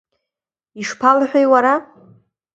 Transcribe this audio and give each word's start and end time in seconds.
Ишԥалҳәеи, 0.81 1.45
уара? 1.51 1.73